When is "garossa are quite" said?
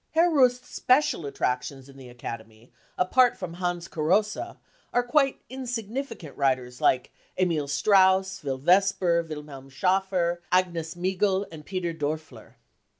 3.87-5.43